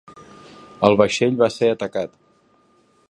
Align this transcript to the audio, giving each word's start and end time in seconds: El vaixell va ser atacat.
El 0.89 0.97
vaixell 1.01 1.37
va 1.43 1.51
ser 1.57 1.69
atacat. 1.75 2.17